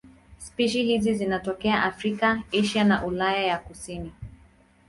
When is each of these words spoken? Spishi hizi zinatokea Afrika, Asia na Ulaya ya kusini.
Spishi 0.37 0.83
hizi 0.83 1.13
zinatokea 1.13 1.83
Afrika, 1.83 2.43
Asia 2.59 2.83
na 2.83 3.05
Ulaya 3.05 3.43
ya 3.43 3.57
kusini. 3.57 4.11